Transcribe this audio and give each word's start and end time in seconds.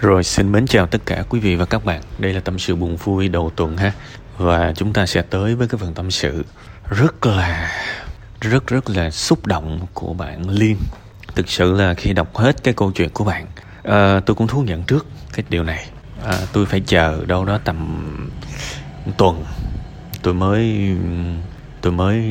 Rồi 0.00 0.24
xin 0.24 0.52
mến 0.52 0.66
chào 0.66 0.86
tất 0.86 0.98
cả 1.06 1.24
quý 1.28 1.40
vị 1.40 1.56
và 1.56 1.64
các 1.64 1.84
bạn. 1.84 2.00
Đây 2.18 2.32
là 2.32 2.40
tâm 2.40 2.58
sự 2.58 2.76
buồn 2.76 2.96
vui 2.96 3.28
đầu 3.28 3.52
tuần 3.56 3.76
ha. 3.76 3.92
Và 4.38 4.72
chúng 4.76 4.92
ta 4.92 5.06
sẽ 5.06 5.22
tới 5.22 5.54
với 5.54 5.68
cái 5.68 5.78
phần 5.78 5.94
tâm 5.94 6.10
sự 6.10 6.44
rất 6.90 7.26
là 7.26 7.72
rất 8.40 8.66
rất 8.66 8.90
là 8.90 9.10
xúc 9.10 9.46
động 9.46 9.86
của 9.94 10.12
bạn 10.12 10.48
Liên. 10.48 10.76
Thực 11.34 11.48
sự 11.48 11.72
là 11.72 11.94
khi 11.94 12.12
đọc 12.12 12.36
hết 12.36 12.64
cái 12.64 12.74
câu 12.74 12.92
chuyện 12.92 13.08
của 13.08 13.24
bạn, 13.24 13.46
à, 13.82 14.20
tôi 14.26 14.34
cũng 14.34 14.46
thú 14.46 14.62
nhận 14.62 14.82
trước 14.82 15.06
cái 15.32 15.44
điều 15.48 15.64
này. 15.64 15.86
À, 16.24 16.38
tôi 16.52 16.66
phải 16.66 16.80
chờ 16.80 17.24
đâu 17.26 17.44
đó 17.44 17.58
tầm 17.64 18.06
tuần 19.18 19.44
tôi 20.22 20.34
mới 20.34 20.90
tôi 21.80 21.92
mới 21.92 22.22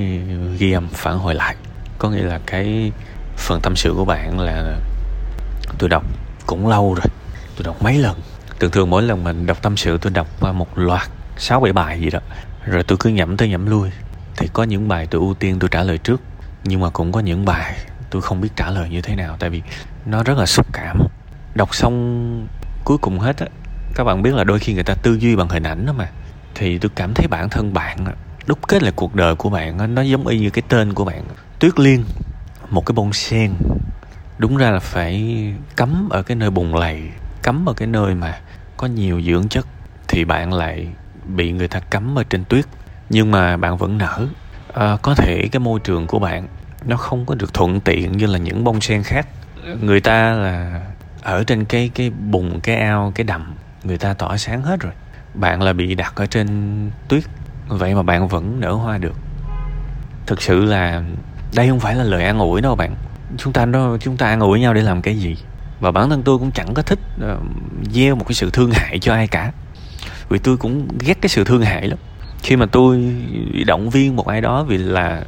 ghi 0.60 0.72
âm 0.72 0.88
phản 0.88 1.20
hồi 1.20 1.36
lại. 1.36 1.56
Có 1.98 2.10
nghĩa 2.10 2.24
là 2.24 2.40
cái 2.46 2.92
phần 3.38 3.60
tâm 3.64 3.76
sự 3.76 3.94
của 3.96 4.06
bạn 4.06 4.40
là 4.40 4.78
tôi 5.78 5.90
đọc 5.90 6.04
cũng 6.46 6.68
lâu 6.68 6.94
rồi 6.94 7.06
tôi 7.60 7.66
đọc 7.66 7.84
mấy 7.84 7.98
lần. 7.98 8.20
Thường 8.60 8.72
thường 8.72 8.90
mỗi 8.90 9.04
lần 9.04 9.24
mình 9.24 9.46
đọc 9.46 9.62
tâm 9.62 9.78
sự 9.78 9.98
tôi 9.98 10.12
đọc 10.12 10.28
qua 10.40 10.52
một 10.52 10.78
loạt 10.78 11.10
sáu 11.38 11.60
bảy 11.60 11.74
bài 11.74 12.02
gì 12.02 12.10
đó, 12.10 12.20
rồi 12.66 12.84
tôi 12.84 12.98
cứ 12.98 13.10
nhẩm 13.10 13.38
tới 13.38 13.50
nhẩm 13.50 13.66
lui. 13.66 13.90
Thì 14.38 14.48
có 14.54 14.64
những 14.64 14.88
bài 14.88 15.08
tôi 15.12 15.22
ưu 15.22 15.34
tiên 15.34 15.60
tôi 15.60 15.70
trả 15.70 15.84
lời 15.84 15.98
trước, 15.98 16.22
nhưng 16.64 16.80
mà 16.80 16.90
cũng 16.90 17.12
có 17.12 17.20
những 17.20 17.46
bài 17.46 17.76
tôi 18.10 18.22
không 18.22 18.42
biết 18.42 18.50
trả 18.56 18.70
lời 18.70 18.90
như 18.90 19.02
thế 19.02 19.16
nào, 19.16 19.36
tại 19.40 19.50
vì 19.50 19.62
nó 20.06 20.24
rất 20.24 20.38
là 20.38 20.46
xúc 20.46 20.68
cảm. 20.74 21.00
Đọc 21.56 21.76
xong 21.76 22.48
cuối 22.84 22.98
cùng 22.98 23.20
hết 23.20 23.38
á, 23.38 23.48
các 23.96 24.04
bạn 24.04 24.22
biết 24.22 24.34
là 24.34 24.44
đôi 24.44 24.60
khi 24.60 24.74
người 24.74 24.84
ta 24.84 24.94
tư 24.94 25.18
duy 25.20 25.36
bằng 25.36 25.50
hình 25.50 25.64
ảnh 25.64 25.86
đó 25.86 25.94
mà, 25.94 26.10
thì 26.56 26.78
tôi 26.78 26.92
cảm 26.96 27.14
thấy 27.14 27.28
bản 27.28 27.50
thân 27.50 27.74
bạn 27.74 28.06
đúc 28.46 28.68
kết 28.68 28.84
lại 28.84 28.92
cuộc 28.96 29.16
đời 29.16 29.36
của 29.36 29.50
bạn 29.50 29.96
nó 29.96 30.02
giống 30.02 30.28
y 30.28 30.40
như 30.40 30.50
cái 30.50 30.64
tên 30.70 30.94
của 30.94 31.06
bạn. 31.06 31.24
Tuyết 31.60 31.80
liên, 31.80 32.06
một 32.70 32.86
cái 32.86 32.94
bông 32.94 33.14
sen, 33.14 33.52
đúng 34.38 34.58
ra 34.58 34.72
là 34.72 34.80
phải 34.80 35.44
cắm 35.76 36.10
ở 36.10 36.24
cái 36.24 36.36
nơi 36.36 36.50
bùn 36.50 36.76
lầy 36.76 37.02
cấm 37.50 37.70
ở 37.70 37.74
cái 37.74 37.88
nơi 37.88 38.16
mà 38.16 38.40
có 38.78 38.88
nhiều 38.88 39.22
dưỡng 39.22 39.48
chất 39.48 39.68
thì 40.08 40.26
bạn 40.26 40.54
lại 40.54 40.88
bị 41.26 41.52
người 41.52 41.68
ta 41.68 41.80
cấm 41.80 42.20
ở 42.20 42.24
trên 42.30 42.46
tuyết. 42.46 42.66
Nhưng 43.10 43.32
mà 43.32 43.58
bạn 43.58 43.78
vẫn 43.78 43.98
nở. 43.98 44.28
À, 44.74 44.98
có 45.02 45.16
thể 45.16 45.48
cái 45.52 45.60
môi 45.60 45.80
trường 45.80 46.08
của 46.08 46.20
bạn 46.20 46.48
nó 46.86 46.98
không 46.98 47.26
có 47.26 47.36
được 47.36 47.54
thuận 47.54 47.80
tiện 47.80 48.12
như 48.12 48.26
là 48.26 48.38
những 48.38 48.64
bông 48.64 48.82
sen 48.82 49.04
khác. 49.04 49.28
Người 49.82 50.02
ta 50.02 50.32
là 50.32 50.82
ở 51.22 51.44
trên 51.44 51.66
cái 51.66 51.92
cái 51.96 52.10
bùn 52.10 52.60
cái 52.64 52.76
ao 52.76 53.12
cái 53.16 53.24
đầm 53.24 53.54
người 53.84 53.98
ta 53.98 54.14
tỏa 54.14 54.38
sáng 54.38 54.62
hết 54.62 54.80
rồi. 54.80 54.94
Bạn 55.34 55.62
là 55.62 55.74
bị 55.74 55.96
đặt 55.96 56.16
ở 56.16 56.26
trên 56.26 56.48
tuyết. 57.08 57.24
Vậy 57.68 57.96
mà 57.96 58.04
bạn 58.04 58.28
vẫn 58.28 58.60
nở 58.60 58.72
hoa 58.72 58.98
được. 58.98 59.16
Thực 60.26 60.42
sự 60.42 60.66
là 60.66 61.04
đây 61.56 61.70
không 61.70 61.80
phải 61.80 61.96
là 61.96 62.04
lời 62.04 62.24
an 62.24 62.40
ủi 62.40 62.62
đâu 62.62 62.76
bạn. 62.76 62.96
Chúng 63.38 63.54
ta 63.54 63.66
nó 63.66 63.98
chúng 63.98 64.18
ta 64.18 64.28
an 64.28 64.40
ủi 64.40 64.60
nhau 64.60 64.74
để 64.74 64.82
làm 64.82 65.02
cái 65.02 65.16
gì? 65.18 65.38
Và 65.80 65.92
bản 65.92 66.10
thân 66.10 66.24
tôi 66.24 66.38
cũng 66.38 66.52
chẳng 66.52 66.74
có 66.74 66.82
thích 66.82 67.00
uh, 67.16 67.44
gieo 67.92 68.16
một 68.16 68.26
cái 68.28 68.34
sự 68.34 68.50
thương 68.54 68.72
hại 68.72 69.00
cho 69.00 69.14
ai 69.14 69.28
cả. 69.28 69.52
Vì 70.30 70.40
tôi 70.40 70.58
cũng 70.58 70.88
ghét 71.00 71.22
cái 71.22 71.30
sự 71.30 71.44
thương 71.44 71.62
hại 71.62 71.88
lắm. 71.88 72.00
Khi 72.44 72.56
mà 72.56 72.66
tôi 72.66 73.16
động 73.68 73.90
viên 73.90 74.16
một 74.16 74.28
ai 74.28 74.42
đó 74.42 74.64
vì 74.64 74.78
là 74.78 75.24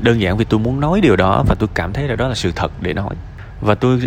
đơn 0.00 0.20
giản 0.20 0.36
vì 0.36 0.44
tôi 0.44 0.60
muốn 0.60 0.80
nói 0.80 1.00
điều 1.00 1.16
đó 1.16 1.44
và 1.46 1.54
tôi 1.54 1.68
cảm 1.74 1.92
thấy 1.92 2.08
là 2.08 2.16
đó 2.16 2.28
là 2.28 2.34
sự 2.34 2.52
thật 2.56 2.72
để 2.80 2.92
nói. 2.92 3.14
Và 3.60 3.74
tôi 3.74 4.00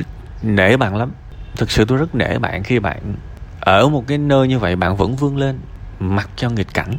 nể 0.44 0.78
bạn 0.78 0.96
lắm. 0.96 1.12
Thực 1.56 1.72
sự 1.72 1.86
tôi 1.86 1.98
rất 1.98 2.16
nể 2.16 2.38
bạn 2.38 2.64
khi 2.64 2.80
bạn 2.80 3.16
ở 3.60 3.90
một 3.90 4.04
cái 4.08 4.18
nơi 4.18 4.48
như 4.48 4.60
vậy 4.60 4.76
bạn 4.76 4.98
vẫn 4.98 5.16
vươn 5.16 5.38
lên 5.38 5.60
mặc 6.00 6.30
cho 6.36 6.50
nghịch 6.50 6.74
cảnh. 6.74 6.94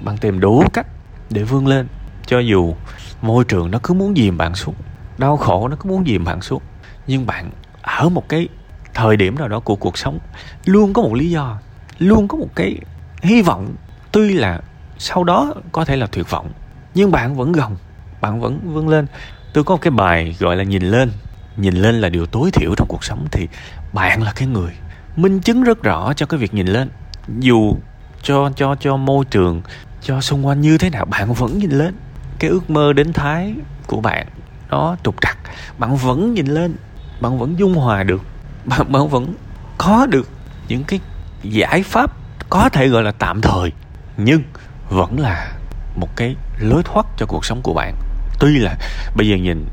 Bạn 0.00 0.16
tìm 0.16 0.40
đủ 0.40 0.64
cách 0.72 0.86
để 1.30 1.42
vươn 1.42 1.66
lên 1.66 1.86
cho 2.26 2.38
dù 2.38 2.74
môi 3.22 3.44
trường 3.44 3.70
nó 3.70 3.78
cứ 3.82 3.94
muốn 3.94 4.14
dìm 4.16 4.38
bạn 4.38 4.54
xuống 4.54 4.74
đau 5.18 5.36
khổ 5.36 5.68
nó 5.68 5.76
cứ 5.80 5.90
muốn 5.90 6.04
dìm 6.06 6.24
bạn 6.24 6.42
xuống. 6.42 6.62
Nhưng 7.06 7.26
bạn 7.26 7.50
ở 7.84 8.08
một 8.08 8.28
cái 8.28 8.48
thời 8.94 9.16
điểm 9.16 9.38
nào 9.38 9.48
đó 9.48 9.60
của 9.60 9.76
cuộc 9.76 9.98
sống, 9.98 10.18
luôn 10.64 10.92
có 10.92 11.02
một 11.02 11.14
lý 11.14 11.30
do, 11.30 11.58
luôn 11.98 12.28
có 12.28 12.38
một 12.38 12.48
cái 12.54 12.76
hy 13.22 13.42
vọng, 13.42 13.74
tuy 14.12 14.32
là 14.32 14.60
sau 14.98 15.24
đó 15.24 15.54
có 15.72 15.84
thể 15.84 15.96
là 15.96 16.06
tuyệt 16.06 16.30
vọng, 16.30 16.50
nhưng 16.94 17.10
bạn 17.10 17.36
vẫn 17.36 17.52
gồng, 17.52 17.76
bạn 18.20 18.40
vẫn 18.40 18.60
vươn 18.74 18.88
lên. 18.88 19.06
Tôi 19.52 19.64
có 19.64 19.74
một 19.74 19.80
cái 19.80 19.90
bài 19.90 20.36
gọi 20.38 20.56
là 20.56 20.62
nhìn 20.62 20.82
lên 20.82 21.10
nhìn 21.56 21.74
lên 21.74 22.00
là 22.00 22.08
điều 22.08 22.26
tối 22.26 22.50
thiểu 22.50 22.74
trong 22.76 22.88
cuộc 22.88 23.04
sống, 23.04 23.26
thì 23.32 23.48
bạn 23.92 24.22
là 24.22 24.32
cái 24.36 24.48
người 24.48 24.72
minh 25.16 25.40
chứng 25.40 25.62
rất 25.62 25.82
rõ 25.82 26.12
cho 26.12 26.26
cái 26.26 26.40
việc 26.40 26.54
nhìn 26.54 26.66
lên. 26.66 26.90
Dù 27.38 27.76
cho 28.22 28.50
cho 28.56 28.76
cho 28.80 28.96
môi 28.96 29.24
trường, 29.24 29.62
cho 30.02 30.20
xung 30.20 30.46
quanh 30.46 30.60
như 30.60 30.78
thế 30.78 30.90
nào, 30.90 31.04
bạn 31.04 31.32
vẫn 31.32 31.58
nhìn 31.58 31.70
lên. 31.70 31.94
Cái 32.38 32.50
ước 32.50 32.70
mơ 32.70 32.92
đến 32.92 33.12
thái 33.12 33.54
của 33.86 34.00
bạn 34.00 34.26
nó 34.70 34.96
trục 35.04 35.14
trặc, 35.20 35.38
bạn 35.78 35.96
vẫn 35.96 36.34
nhìn 36.34 36.46
lên 36.46 36.74
bạn 37.20 37.38
vẫn 37.38 37.58
dung 37.58 37.74
hòa 37.74 38.02
được, 38.02 38.22
bạn 38.64 38.92
bạn 38.92 39.08
vẫn 39.08 39.34
có 39.78 40.06
được 40.06 40.28
những 40.68 40.84
cái 40.84 41.00
giải 41.42 41.82
pháp 41.82 42.10
có 42.50 42.68
thể 42.68 42.88
gọi 42.88 43.02
là 43.02 43.12
tạm 43.12 43.40
thời, 43.40 43.72
nhưng 44.16 44.42
vẫn 44.88 45.20
là 45.20 45.52
một 45.96 46.16
cái 46.16 46.36
lối 46.58 46.82
thoát 46.82 47.06
cho 47.16 47.26
cuộc 47.26 47.44
sống 47.44 47.62
của 47.62 47.74
bạn. 47.74 47.94
Tuy 48.40 48.58
là 48.58 48.76
bây 49.16 49.28
giờ 49.28 49.36
nhìn 49.36 49.66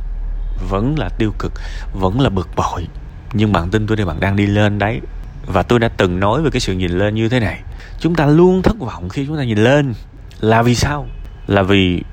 vẫn 0.70 0.96
là 1.00 1.10
tiêu 1.18 1.34
cực, 1.40 1.52
vẫn 1.94 2.22
là 2.22 2.30
bực 2.30 2.50
bội, 2.56 2.88
nhưng 3.34 3.54
bạn 3.54 3.70
tin 3.70 3.88
tôi 3.88 3.98
đây 3.98 4.06
bạn 4.06 4.20
đang 4.20 4.36
đi 4.36 4.46
lên 4.46 4.80
đấy. 4.80 5.02
Và 5.46 5.64
tôi 5.64 5.80
đã 5.80 5.90
từng 5.98 6.20
nói 6.20 6.42
về 6.42 6.50
cái 6.50 6.60
sự 6.60 6.74
nhìn 6.74 6.92
lên 6.92 7.16
như 7.16 7.30
thế 7.30 7.40
này. 7.40 7.60
Chúng 8.00 8.16
ta 8.16 8.26
luôn 8.26 8.62
thất 8.62 8.80
vọng 8.80 9.10
khi 9.10 9.26
chúng 9.28 9.38
ta 9.38 9.44
nhìn 9.44 9.58
lên. 9.58 9.94
Là 10.40 10.62
vì 10.62 10.76
sao? 10.76 11.08
Là 11.48 11.62
vì 11.62 12.04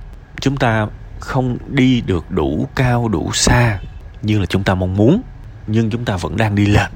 chúng 0.41 0.57
ta 0.57 0.87
không 1.21 1.59
đi 1.69 2.01
được 2.01 2.31
đủ 2.31 2.69
cao, 2.75 3.09
đủ 3.09 3.31
xa 3.33 3.79
như 4.23 4.39
là 4.39 4.47
chúng 4.47 4.65
ta 4.65 4.75
mong 4.75 4.97
muốn 4.97 5.23
nhưng 5.67 5.91
chúng 5.91 6.05
ta 6.05 6.17
vẫn 6.17 6.37
đang 6.37 6.55
đi 6.55 6.67
lên. 6.67 6.91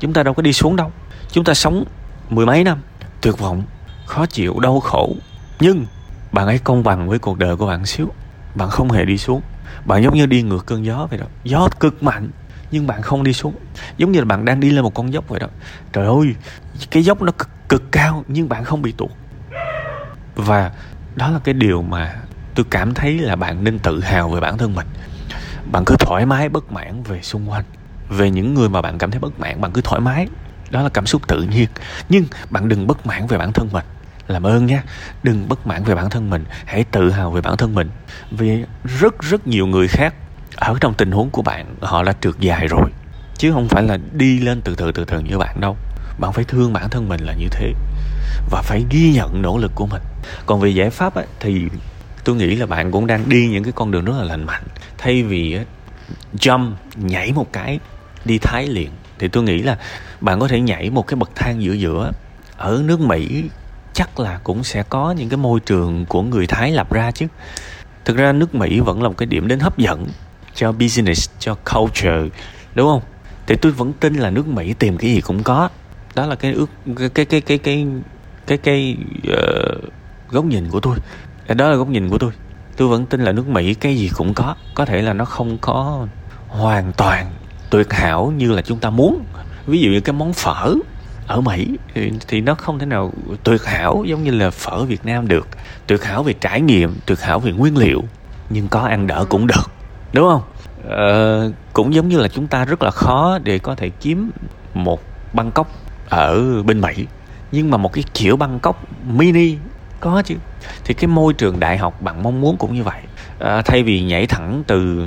Chúng 0.00 0.12
ta 0.12 0.22
đâu 0.22 0.34
có 0.34 0.42
đi 0.42 0.52
xuống 0.52 0.76
đâu. 0.76 0.92
Chúng 1.30 1.44
ta 1.44 1.54
sống 1.54 1.84
mười 2.28 2.46
mấy 2.46 2.64
năm 2.64 2.82
tuyệt 3.20 3.38
vọng 3.38 3.62
khó 4.06 4.26
chịu 4.26 4.60
đau 4.60 4.80
khổ. 4.80 5.16
Nhưng 5.60 5.86
bạn 6.32 6.46
ấy 6.46 6.58
công 6.58 6.82
bằng 6.82 7.08
với 7.08 7.18
cuộc 7.18 7.38
đời 7.38 7.56
của 7.56 7.66
bạn 7.66 7.86
xíu. 7.86 8.08
Bạn 8.54 8.70
không 8.70 8.90
hề 8.90 9.04
đi 9.04 9.18
xuống. 9.18 9.40
Bạn 9.84 10.02
giống 10.02 10.14
như 10.14 10.26
đi 10.26 10.42
ngược 10.42 10.66
cơn 10.66 10.84
gió 10.84 11.06
vậy 11.10 11.18
đó. 11.18 11.26
Gió 11.44 11.68
cực 11.80 12.02
mạnh 12.02 12.30
nhưng 12.70 12.86
bạn 12.86 13.02
không 13.02 13.22
đi 13.22 13.32
xuống. 13.32 13.54
Giống 13.96 14.12
như 14.12 14.18
là 14.18 14.24
bạn 14.24 14.44
đang 14.44 14.60
đi 14.60 14.70
lên 14.70 14.82
một 14.82 14.94
con 14.94 15.12
dốc 15.12 15.28
vậy 15.28 15.40
đó. 15.40 15.46
Trời 15.92 16.06
ơi 16.06 16.34
cái 16.90 17.02
dốc 17.02 17.22
nó 17.22 17.32
cực, 17.32 17.48
cực 17.68 17.92
cao 17.92 18.24
nhưng 18.28 18.48
bạn 18.48 18.64
không 18.64 18.82
bị 18.82 18.92
tuột. 18.92 19.10
Và 20.36 20.70
đó 21.14 21.30
là 21.30 21.38
cái 21.44 21.54
điều 21.54 21.82
mà 21.82 22.14
tôi 22.54 22.66
cảm 22.70 22.94
thấy 22.94 23.18
là 23.18 23.36
bạn 23.36 23.64
nên 23.64 23.78
tự 23.78 24.00
hào 24.00 24.28
về 24.28 24.40
bản 24.40 24.58
thân 24.58 24.74
mình 24.74 24.86
bạn 25.72 25.84
cứ 25.84 25.96
thoải 25.98 26.26
mái 26.26 26.48
bất 26.48 26.72
mãn 26.72 27.02
về 27.02 27.22
xung 27.22 27.50
quanh. 27.50 27.64
Về 28.08 28.30
những 28.30 28.54
người 28.54 28.68
mà 28.68 28.82
bạn 28.82 28.98
cảm 28.98 29.10
thấy 29.10 29.20
bất 29.20 29.40
mãn 29.40 29.60
bạn 29.60 29.72
cứ 29.72 29.80
thoải 29.80 30.00
mái. 30.00 30.26
Đó 30.70 30.82
là 30.82 30.88
cảm 30.88 31.06
xúc 31.06 31.28
tự 31.28 31.42
nhiên. 31.42 31.68
Nhưng 32.08 32.24
bạn 32.50 32.68
đừng 32.68 32.86
bất 32.86 33.06
mãn 33.06 33.26
về 33.26 33.38
bản 33.38 33.52
thân 33.52 33.68
mình. 33.72 33.84
Làm 34.26 34.42
ơn 34.42 34.66
nha. 34.66 34.82
Đừng 35.22 35.48
bất 35.48 35.66
mãn 35.66 35.84
về 35.84 35.94
bản 35.94 36.10
thân 36.10 36.30
mình. 36.30 36.44
Hãy 36.64 36.84
tự 36.84 37.10
hào 37.10 37.30
về 37.30 37.40
bản 37.40 37.56
thân 37.56 37.74
mình. 37.74 37.90
Vì 38.30 38.64
rất 38.84 39.22
rất 39.22 39.46
nhiều 39.46 39.66
người 39.66 39.88
khác 39.88 40.14
ở 40.56 40.74
trong 40.80 40.94
tình 40.94 41.10
huống 41.10 41.30
của 41.30 41.42
bạn 41.42 41.74
họ 41.80 42.02
đã 42.02 42.12
trượt 42.20 42.34
dài 42.40 42.68
rồi. 42.68 42.90
Chứ 43.36 43.52
không 43.52 43.68
phải 43.68 43.82
là 43.82 43.98
đi 44.12 44.38
lên 44.38 44.60
từ 44.60 44.74
từ 44.74 44.92
từ 44.92 45.04
từ 45.04 45.20
như 45.20 45.38
bạn 45.38 45.60
đâu. 45.60 45.76
Bạn 46.18 46.32
phải 46.32 46.44
thương 46.44 46.72
bản 46.72 46.90
thân 46.90 47.08
mình 47.08 47.20
là 47.20 47.32
như 47.32 47.46
thế. 47.50 47.72
Và 48.50 48.62
phải 48.62 48.84
ghi 48.90 49.12
nhận 49.12 49.42
nỗ 49.42 49.58
lực 49.58 49.72
của 49.74 49.86
mình. 49.86 50.02
Còn 50.46 50.60
về 50.60 50.68
giải 50.68 50.90
pháp 50.90 51.14
ấy, 51.14 51.26
thì 51.40 51.68
tôi 52.24 52.36
nghĩ 52.36 52.56
là 52.56 52.66
bạn 52.66 52.90
cũng 52.90 53.06
đang 53.06 53.28
đi 53.28 53.48
những 53.48 53.64
cái 53.64 53.72
con 53.72 53.90
đường 53.90 54.04
rất 54.04 54.12
là 54.18 54.24
lành 54.24 54.46
mạnh 54.46 54.62
thay 55.02 55.22
vì 55.22 55.58
jump 56.34 56.72
nhảy 56.96 57.32
một 57.32 57.52
cái 57.52 57.78
đi 58.24 58.38
thái 58.38 58.66
liền 58.66 58.90
thì 59.18 59.28
tôi 59.28 59.42
nghĩ 59.42 59.62
là 59.62 59.78
bạn 60.20 60.40
có 60.40 60.48
thể 60.48 60.60
nhảy 60.60 60.90
một 60.90 61.06
cái 61.06 61.16
bậc 61.16 61.30
thang 61.34 61.62
giữa 61.62 61.72
giữa. 61.72 62.10
Ở 62.56 62.82
nước 62.84 63.00
mỹ 63.00 63.44
chắc 63.94 64.20
là 64.20 64.40
cũng 64.44 64.64
sẽ 64.64 64.82
có 64.82 65.14
những 65.18 65.28
cái 65.28 65.36
môi 65.36 65.60
trường 65.60 66.06
của 66.06 66.22
người 66.22 66.46
thái 66.46 66.70
lập 66.70 66.92
ra 66.92 67.10
chứ. 67.10 67.26
Thực 68.04 68.16
ra 68.16 68.32
nước 68.32 68.54
mỹ 68.54 68.80
vẫn 68.80 69.02
là 69.02 69.08
một 69.08 69.14
cái 69.16 69.26
điểm 69.26 69.48
đến 69.48 69.60
hấp 69.60 69.78
dẫn 69.78 70.06
cho 70.54 70.72
business 70.72 71.30
cho 71.38 71.54
culture 71.54 72.28
đúng 72.74 72.88
không? 72.88 73.02
Thì 73.46 73.56
tôi 73.56 73.72
vẫn 73.72 73.92
tin 73.92 74.14
là 74.14 74.30
nước 74.30 74.46
mỹ 74.46 74.74
tìm 74.78 74.96
cái 74.96 75.14
gì 75.14 75.20
cũng 75.20 75.42
có. 75.42 75.68
Đó 76.14 76.26
là 76.26 76.34
cái 76.34 76.52
ước 76.52 76.70
cái 76.96 77.08
cái 77.08 77.24
cái 77.24 77.40
cái 77.40 77.58
cái 77.58 77.86
cái, 78.46 78.58
cái 78.58 78.96
uh, 79.32 79.84
góc 80.30 80.44
nhìn 80.44 80.70
của 80.70 80.80
tôi. 80.80 80.96
Đó 81.48 81.68
là 81.68 81.76
góc 81.76 81.88
nhìn 81.88 82.08
của 82.08 82.18
tôi 82.18 82.32
tôi 82.82 82.88
vẫn 82.88 83.06
tin 83.06 83.20
là 83.20 83.32
nước 83.32 83.48
mỹ 83.48 83.74
cái 83.74 83.96
gì 83.96 84.10
cũng 84.14 84.34
có. 84.34 84.54
Có 84.74 84.84
thể 84.84 85.02
là 85.02 85.12
nó 85.12 85.24
không 85.24 85.58
có 85.58 86.06
hoàn 86.48 86.92
toàn 86.92 87.26
tuyệt 87.70 87.92
hảo 87.92 88.32
như 88.36 88.52
là 88.52 88.62
chúng 88.62 88.78
ta 88.78 88.90
muốn. 88.90 89.24
Ví 89.66 89.80
dụ 89.80 89.90
như 89.90 90.00
cái 90.00 90.12
món 90.12 90.32
phở 90.32 90.74
ở 91.26 91.40
Mỹ 91.40 91.76
thì, 91.94 92.12
thì 92.28 92.40
nó 92.40 92.54
không 92.54 92.78
thể 92.78 92.86
nào 92.86 93.12
tuyệt 93.44 93.64
hảo 93.64 94.04
giống 94.06 94.24
như 94.24 94.30
là 94.30 94.50
phở 94.50 94.84
Việt 94.84 95.06
Nam 95.06 95.28
được. 95.28 95.48
Tuyệt 95.86 96.04
hảo 96.04 96.22
về 96.22 96.32
trải 96.32 96.60
nghiệm 96.60 96.94
tuyệt 97.06 97.20
hảo 97.20 97.40
về 97.40 97.52
nguyên 97.52 97.78
liệu 97.78 98.04
nhưng 98.50 98.68
có 98.68 98.80
ăn 98.80 99.06
đỡ 99.06 99.24
cũng 99.28 99.46
được 99.46 99.70
đúng 100.12 100.28
không? 100.28 100.42
Ờ, 100.88 101.52
cũng 101.72 101.94
giống 101.94 102.08
như 102.08 102.18
là 102.18 102.28
chúng 102.28 102.46
ta 102.46 102.64
rất 102.64 102.82
là 102.82 102.90
khó 102.90 103.38
để 103.44 103.58
có 103.58 103.74
thể 103.74 103.90
kiếm 103.90 104.30
một 104.74 105.02
Bangkok 105.32 105.70
ở 106.08 106.62
bên 106.62 106.80
Mỹ. 106.80 107.06
Nhưng 107.52 107.70
mà 107.70 107.76
một 107.76 107.92
cái 107.92 108.04
kiểu 108.14 108.36
Bangkok 108.36 108.84
mini 109.06 109.56
có 110.02 110.22
chứ. 110.22 110.36
Thì 110.84 110.94
cái 110.94 111.06
môi 111.06 111.32
trường 111.34 111.60
đại 111.60 111.78
học 111.78 112.02
bạn 112.02 112.22
mong 112.22 112.40
muốn 112.40 112.56
cũng 112.56 112.74
như 112.74 112.82
vậy. 112.82 113.00
À, 113.38 113.62
thay 113.62 113.82
vì 113.82 114.02
nhảy 114.02 114.26
thẳng 114.26 114.62
từ 114.66 115.06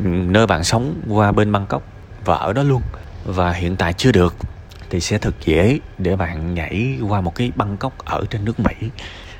nơi 0.00 0.46
bạn 0.46 0.64
sống 0.64 0.94
qua 1.08 1.32
bên 1.32 1.52
Bangkok 1.52 1.82
và 2.24 2.36
ở 2.36 2.52
đó 2.52 2.62
luôn 2.62 2.82
và 3.24 3.52
hiện 3.52 3.76
tại 3.76 3.92
chưa 3.92 4.12
được 4.12 4.34
thì 4.90 5.00
sẽ 5.00 5.18
thật 5.18 5.34
dễ 5.44 5.78
để 5.98 6.16
bạn 6.16 6.54
nhảy 6.54 6.98
qua 7.08 7.20
một 7.20 7.34
cái 7.34 7.52
băng 7.56 7.76
cốc 7.76 7.98
ở 8.04 8.24
trên 8.30 8.44
nước 8.44 8.60
Mỹ. 8.60 8.74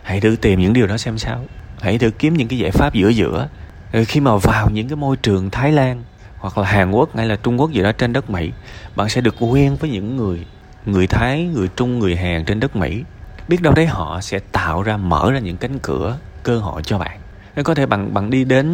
Hãy 0.02 0.20
thử 0.20 0.36
tìm 0.40 0.60
những 0.60 0.72
điều 0.72 0.86
đó 0.86 0.96
xem 0.98 1.18
sao. 1.18 1.44
Hãy 1.80 1.98
thử 1.98 2.10
kiếm 2.10 2.34
những 2.34 2.48
cái 2.48 2.58
giải 2.58 2.70
pháp 2.70 2.94
giữa 2.94 3.08
giữa. 3.08 3.48
Rồi 3.92 4.04
khi 4.04 4.20
mà 4.20 4.36
vào 4.36 4.70
những 4.70 4.88
cái 4.88 4.96
môi 4.96 5.16
trường 5.16 5.50
Thái 5.50 5.72
Lan 5.72 6.02
hoặc 6.38 6.58
là 6.58 6.68
Hàn 6.68 6.90
Quốc 6.90 7.16
hay 7.16 7.26
là 7.26 7.36
Trung 7.36 7.60
Quốc 7.60 7.70
gì 7.70 7.82
đó 7.82 7.92
trên 7.92 8.12
đất 8.12 8.30
Mỹ 8.30 8.50
bạn 8.96 9.08
sẽ 9.08 9.20
được 9.20 9.34
quen 9.40 9.76
với 9.80 9.90
những 9.90 10.16
người 10.16 10.46
người 10.86 11.06
Thái, 11.06 11.44
người 11.54 11.68
Trung, 11.76 11.98
người 11.98 12.16
Hàn 12.16 12.44
trên 12.44 12.60
đất 12.60 12.76
Mỹ 12.76 13.02
biết 13.48 13.62
đâu 13.62 13.74
đấy 13.74 13.86
họ 13.86 14.20
sẽ 14.20 14.38
tạo 14.38 14.82
ra, 14.82 14.96
mở 14.96 15.30
ra 15.32 15.38
những 15.38 15.56
cánh 15.56 15.78
cửa, 15.78 16.16
cơ 16.42 16.58
hội 16.58 16.82
cho 16.82 16.98
bạn. 16.98 17.20
Nên 17.56 17.64
có 17.64 17.74
thể 17.74 17.86
bạn 17.86 18.14
bạn 18.14 18.30
đi 18.30 18.44
đến 18.44 18.72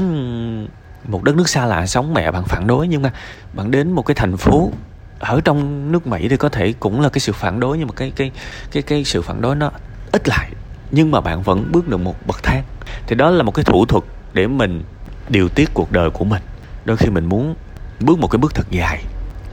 một 1.04 1.24
đất 1.24 1.36
nước 1.36 1.48
xa 1.48 1.66
lạ, 1.66 1.86
sống 1.86 2.14
mẹ 2.14 2.30
bạn 2.30 2.44
phản 2.44 2.66
đối, 2.66 2.88
nhưng 2.88 3.02
mà 3.02 3.12
bạn 3.52 3.70
đến 3.70 3.92
một 3.92 4.02
cái 4.02 4.14
thành 4.14 4.36
phố 4.36 4.70
ở 5.18 5.40
trong 5.44 5.92
nước 5.92 6.06
Mỹ 6.06 6.28
thì 6.28 6.36
có 6.36 6.48
thể 6.48 6.74
cũng 6.80 7.00
là 7.00 7.08
cái 7.08 7.20
sự 7.20 7.32
phản 7.32 7.60
đối, 7.60 7.78
nhưng 7.78 7.86
mà 7.86 7.92
cái 7.96 8.12
cái 8.16 8.30
cái 8.72 8.82
cái 8.82 9.04
sự 9.04 9.22
phản 9.22 9.40
đối 9.40 9.56
nó 9.56 9.70
ít 10.12 10.28
lại, 10.28 10.50
nhưng 10.90 11.10
mà 11.10 11.20
bạn 11.20 11.42
vẫn 11.42 11.72
bước 11.72 11.88
được 11.88 11.96
một 11.96 12.26
bậc 12.26 12.42
thang. 12.42 12.62
Thì 13.06 13.16
đó 13.16 13.30
là 13.30 13.42
một 13.42 13.52
cái 13.54 13.64
thủ 13.64 13.86
thuật 13.86 14.04
để 14.32 14.46
mình 14.46 14.82
điều 15.28 15.48
tiết 15.48 15.74
cuộc 15.74 15.92
đời 15.92 16.10
của 16.10 16.24
mình. 16.24 16.42
Đôi 16.84 16.96
khi 16.96 17.10
mình 17.10 17.24
muốn 17.24 17.54
bước 18.00 18.18
một 18.18 18.28
cái 18.28 18.38
bước 18.38 18.54
thật 18.54 18.66
dài, 18.70 19.04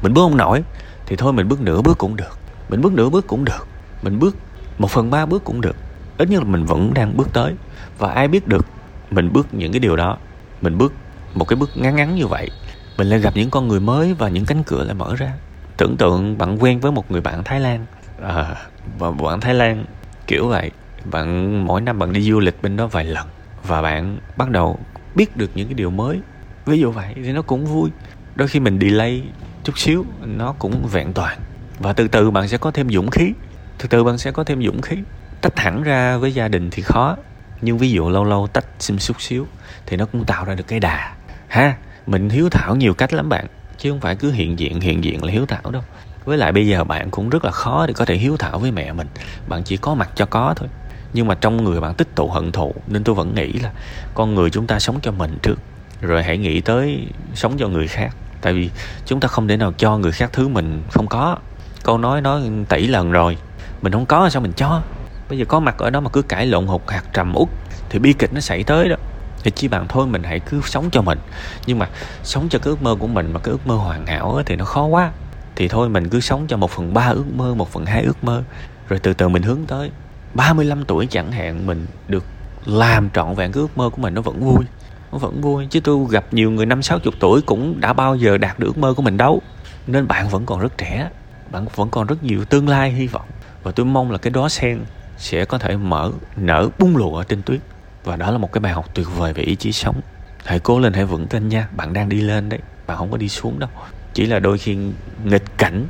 mình 0.02 0.14
bước 0.14 0.22
không 0.22 0.38
nổi, 0.38 0.64
thì 1.06 1.16
thôi 1.16 1.34
mình 1.34 1.48
bước 1.48 1.62
nửa 1.62 1.82
bước 1.82 1.98
cũng 1.98 2.16
được, 2.16 2.38
mình 2.70 2.82
bước 2.82 2.94
nửa 2.94 3.10
bước 3.10 3.28
cũng 3.28 3.46
được, 3.46 3.68
mình 4.02 4.20
bước 4.20 4.36
một 4.78 4.92
phần 4.92 5.10
ba 5.10 5.26
bước 5.26 5.44
cũng 5.44 5.62
được. 5.62 5.76
Ít 6.18 6.30
nhất 6.30 6.44
là 6.44 6.50
mình 6.50 6.66
vẫn 6.66 6.94
đang 6.94 7.18
bước 7.18 7.34
tới. 7.34 7.54
Và 7.98 8.12
ai 8.12 8.28
biết 8.28 8.48
được 8.48 8.66
mình 9.12 9.34
bước 9.34 9.54
những 9.54 9.72
cái 9.72 9.80
điều 9.80 9.96
đó. 9.96 10.18
Mình 10.62 10.78
bước 10.78 10.94
một 11.34 11.46
cái 11.46 11.56
bước 11.56 11.70
ngắn 11.76 11.96
ngắn 11.96 12.16
như 12.16 12.28
vậy. 12.28 12.50
Mình 12.98 13.08
lại 13.08 13.20
gặp 13.20 13.36
những 13.36 13.50
con 13.50 13.68
người 13.68 13.80
mới 13.80 14.14
và 14.14 14.30
những 14.30 14.46
cánh 14.46 14.64
cửa 14.64 14.84
lại 14.84 14.94
mở 14.94 15.16
ra. 15.16 15.34
Tưởng 15.78 15.98
tượng 15.98 16.38
bạn 16.38 16.64
quen 16.64 16.80
với 16.80 16.92
một 16.92 17.12
người 17.12 17.22
bạn 17.22 17.44
thái 17.44 17.60
lan. 17.60 17.86
À, 18.22 18.56
và 19.00 19.12
bạn 19.12 19.42
thái 19.42 19.54
lan 19.54 19.86
kiểu 20.28 20.48
vậy. 20.48 20.72
Bạn 21.06 21.66
mỗi 21.66 21.82
năm 21.82 22.00
bạn 22.00 22.14
đi 22.14 22.22
du 22.22 22.40
lịch 22.40 22.62
bên 22.62 22.78
đó 22.78 22.88
vài 22.88 23.06
lần. 23.06 23.28
Và 23.68 23.82
bạn 23.82 24.18
bắt 24.38 24.50
đầu 24.50 24.80
biết 25.16 25.38
được 25.38 25.50
những 25.56 25.68
cái 25.68 25.74
điều 25.74 25.90
mới. 25.90 26.20
Ví 26.66 26.80
dụ 26.80 26.92
vậy 26.92 27.14
thì 27.16 27.32
nó 27.32 27.42
cũng 27.42 27.66
vui. 27.66 27.90
Đôi 28.36 28.48
khi 28.48 28.60
mình 28.60 28.80
delay 28.82 29.24
chút 29.64 29.78
xíu 29.78 30.06
nó 30.26 30.54
cũng 30.60 30.88
vẹn 30.92 31.14
toàn. 31.14 31.40
Và 31.80 31.94
từ 31.94 32.08
từ 32.08 32.32
bạn 32.32 32.48
sẽ 32.48 32.58
có 32.58 32.72
thêm 32.72 32.90
dũng 32.90 33.10
khí 33.10 33.34
từ 33.78 33.88
từ 33.88 34.04
bạn 34.04 34.18
sẽ 34.18 34.32
có 34.32 34.44
thêm 34.44 34.64
dũng 34.66 34.82
khí. 34.82 34.98
Tách 35.42 35.60
hẳn 35.60 35.84
ra 35.84 36.18
với 36.18 36.34
gia 36.34 36.48
đình 36.48 36.70
thì 36.72 36.82
khó. 36.82 37.18
Nhưng 37.62 37.78
ví 37.78 37.92
dụ 37.92 38.10
lâu 38.10 38.24
lâu 38.24 38.48
tách 38.48 38.66
xim 38.80 39.00
xúc 39.00 39.22
xíu 39.22 39.48
thì 39.86 39.98
nó 39.98 40.06
cũng 40.06 40.26
tạo 40.26 40.46
ra 40.46 40.56
được 40.56 40.68
cái 40.68 40.80
đà. 40.80 41.16
Ha, 41.48 41.76
mình 42.08 42.30
hiếu 42.30 42.50
thảo 42.50 42.76
nhiều 42.76 42.94
cách 42.94 43.14
lắm 43.14 43.30
bạn. 43.30 43.46
Chứ 43.78 43.92
không 43.92 44.00
phải 44.00 44.16
cứ 44.16 44.32
hiện 44.32 44.60
diện 44.60 44.82
hiện 44.82 45.04
diện 45.04 45.24
là 45.24 45.32
hiếu 45.32 45.46
thảo 45.46 45.72
đâu. 45.72 45.82
Với 46.26 46.38
lại 46.38 46.52
bây 46.52 46.68
giờ 46.68 46.84
bạn 46.84 47.12
cũng 47.12 47.30
rất 47.30 47.46
là 47.46 47.52
khó 47.52 47.88
để 47.88 47.94
có 47.94 48.06
thể 48.06 48.16
hiếu 48.16 48.38
thảo 48.38 48.60
với 48.60 48.72
mẹ 48.72 48.94
mình. 48.94 49.08
Bạn 49.48 49.64
chỉ 49.64 49.78
có 49.78 49.96
mặt 49.96 50.10
cho 50.16 50.26
có 50.26 50.54
thôi. 50.58 50.70
Nhưng 51.14 51.28
mà 51.28 51.36
trong 51.36 51.64
người 51.64 51.82
bạn 51.82 51.94
tích 51.94 52.16
tụ 52.16 52.30
hận 52.30 52.52
thù, 52.52 52.74
nên 52.88 53.04
tôi 53.04 53.16
vẫn 53.16 53.36
nghĩ 53.36 53.54
là 53.54 53.72
con 54.14 54.36
người 54.36 54.50
chúng 54.50 54.68
ta 54.68 54.80
sống 54.80 55.00
cho 55.02 55.12
mình 55.12 55.38
trước. 55.42 55.60
Rồi 56.02 56.24
hãy 56.24 56.38
nghĩ 56.38 56.62
tới 56.62 57.08
sống 57.34 57.58
cho 57.58 57.68
người 57.68 57.88
khác. 57.88 58.16
Tại 58.42 58.54
vì 58.54 58.70
chúng 59.06 59.20
ta 59.20 59.28
không 59.28 59.48
thể 59.48 59.58
nào 59.58 59.74
cho 59.78 59.98
người 59.98 60.12
khác 60.12 60.30
thứ 60.34 60.48
mình 60.48 60.84
không 60.92 61.08
có. 61.08 61.38
Câu 61.84 61.98
nói 61.98 62.22
nói 62.22 62.42
tỷ 62.70 62.88
lần 62.88 63.12
rồi 63.12 63.38
mình 63.82 63.94
không 63.94 64.06
có, 64.06 64.30
sao 64.30 64.42
mình 64.42 64.54
cho? 64.56 64.82
Bây 65.30 65.38
giờ 65.38 65.46
có 65.46 65.60
mặt 65.60 65.78
ở 65.78 65.90
đó 65.90 66.00
mà 66.00 66.10
cứ 66.10 66.22
cãi 66.22 66.46
lộn 66.46 66.68
hụt 66.68 66.82
hạt 66.88 67.04
trầm 67.14 67.34
út 67.34 67.50
thì 67.90 68.00
bi 68.00 68.14
kịch 68.14 68.34
nó 68.34 68.40
xảy 68.40 68.64
tới 68.64 68.90
đó. 68.90 68.96
Thì 69.44 69.52
chi 69.52 69.68
bằng 69.68 69.86
thôi, 69.90 70.08
mình 70.08 70.24
hãy 70.24 70.40
cứ 70.40 70.62
sống 70.66 70.90
cho 70.92 71.02
mình. 71.02 71.20
Nhưng 71.66 71.80
mà 71.80 71.90
sống 72.24 72.50
cho 72.50 72.60
cái 72.60 72.70
ước 72.70 72.82
mơ 72.82 72.96
của 73.00 73.08
mình 73.08 73.34
mà 73.34 73.40
cái 73.40 73.52
ước 73.52 73.68
mơ 73.68 73.76
hoàn 73.76 74.06
hảo 74.06 74.42
thì 74.46 74.56
nó 74.56 74.66
khó 74.66 74.86
quá. 74.86 75.12
Thì 75.56 75.68
thôi, 75.68 75.90
mình 75.90 76.10
cứ 76.10 76.20
sống 76.20 76.46
cho 76.48 76.58
một 76.58 76.72
phần 76.72 76.94
ba 76.94 77.08
ước 77.08 77.26
mơ, 77.36 77.56
một 77.56 77.72
phần 77.72 77.86
hai 77.86 78.04
ước 78.04 78.24
mơ. 78.24 78.44
Rồi 78.90 79.00
từ 79.00 79.14
từ 79.14 79.28
mình 79.28 79.44
hướng 79.44 79.66
tới. 79.68 79.92
35 80.34 80.86
tuổi 80.86 81.08
chẳng 81.12 81.32
hạn, 81.32 81.68
mình 81.68 81.86
được 82.08 82.24
làm 82.66 83.10
trọn 83.10 83.36
vẹn 83.36 83.52
cái 83.52 83.62
ước 83.62 83.78
mơ 83.78 83.90
của 83.90 84.02
mình, 84.02 84.14
nó 84.14 84.22
vẫn 84.22 84.40
vui. 84.40 84.66
Nó 85.12 85.18
vẫn 85.18 85.42
vui, 85.42 85.68
chứ 85.70 85.80
tôi 85.80 86.06
gặp 86.10 86.26
nhiều 86.32 86.52
người 86.52 86.66
năm, 86.66 86.82
sáu 86.82 87.00
chục 87.00 87.14
tuổi 87.20 87.42
cũng 87.42 87.82
đã 87.82 87.94
bao 87.94 88.16
giờ 88.16 88.38
đạt 88.38 88.60
được 88.60 88.68
ước 88.68 88.78
mơ 88.78 88.94
của 88.94 89.02
mình 89.02 89.18
đâu. 89.18 89.42
Nên 89.88 90.08
bạn 90.08 90.30
vẫn 90.30 90.46
còn 90.46 90.60
rất 90.60 90.78
trẻ, 90.78 91.10
bạn 91.52 91.66
vẫn 91.76 91.90
còn 91.90 92.08
rất 92.08 92.24
nhiều 92.24 92.46
tương 92.46 92.70
lai 92.70 92.92
hy 92.92 93.08
vọng 93.08 93.26
và 93.66 93.72
tôi 93.72 93.86
mong 93.86 94.12
là 94.12 94.18
cái 94.18 94.32
đó 94.32 94.50
sen 94.50 94.80
sẽ 95.18 95.46
có 95.46 95.58
thể 95.58 95.78
mở, 95.78 96.12
nở 96.36 96.70
bung 96.80 96.98
lụa 96.98 97.24
trên 97.24 97.42
tuyết. 97.42 97.60
Và 98.04 98.16
đó 98.16 98.32
là 98.32 98.38
một 98.38 98.52
cái 98.52 98.60
bài 98.60 98.74
học 98.74 98.96
tuyệt 98.96 99.08
vời 99.16 99.34
về 99.34 99.44
ý 99.44 99.56
chí 99.56 99.72
sống. 99.72 100.02
Hãy 100.46 100.60
cố 100.60 100.80
lên, 100.80 100.94
hãy 100.94 101.06
vững 101.06 101.28
tin 101.28 101.50
nha. 101.50 101.68
Bạn 101.76 101.94
đang 101.94 102.10
đi 102.10 102.22
lên 102.22 102.50
đấy, 102.50 102.60
bạn 102.88 102.98
không 102.98 103.12
có 103.12 103.18
đi 103.18 103.30
xuống 103.30 103.60
đâu. 103.60 103.70
Chỉ 104.14 104.26
là 104.26 104.40
đôi 104.40 104.58
khi 104.58 104.78
nghịch 105.24 105.58
cảnh 105.58 105.88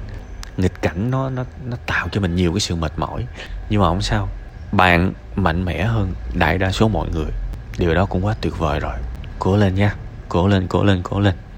nghịch 0.58 0.82
cảnh 0.82 1.12
nó 1.12 1.30
nó 1.30 1.44
nó 1.66 1.78
tạo 1.86 2.08
cho 2.12 2.22
mình 2.22 2.36
nhiều 2.36 2.54
cái 2.54 2.60
sự 2.60 2.76
mệt 2.76 2.92
mỏi. 2.98 3.26
Nhưng 3.70 3.82
mà 3.82 3.88
không 3.88 4.02
sao. 4.02 4.30
Bạn 4.72 5.14
mạnh 5.36 5.66
mẽ 5.66 5.84
hơn 5.84 6.14
đại 6.34 6.58
đa 6.58 6.72
số 6.72 6.88
mọi 6.88 7.10
người. 7.14 7.32
Điều 7.78 7.94
đó 7.94 8.06
cũng 8.06 8.26
quá 8.26 8.36
tuyệt 8.42 8.58
vời 8.58 8.80
rồi. 8.80 8.96
Cố 9.40 9.58
lên 9.58 9.76
nha. 9.76 9.96
Cố 10.30 10.48
lên 10.48 10.68
cố 10.68 10.84
lên 10.84 11.02
cố 11.04 11.20
lên. 11.20 11.34